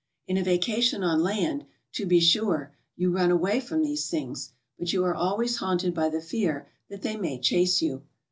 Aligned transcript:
In 0.25 0.35
a 0.35 0.43
vacation 0.43 1.03
on 1.03 1.21
land, 1.21 1.67
to 1.91 2.07
be 2.07 2.19
sure, 2.19 2.73
you 2.95 3.11
run 3.11 3.29
away 3.29 3.59
from 3.59 3.83
these 3.83 4.09
things, 4.09 4.49
but 4.79 4.91
you 4.91 5.05
are 5.05 5.13
always 5.13 5.57
haunted 5.57 5.93
by 5.93 6.09
the 6.09 6.21
fear 6.21 6.67
that 6.89 7.03
they 7.03 7.15
may 7.17 7.37
chase 7.37 7.83
you. 7.83 8.01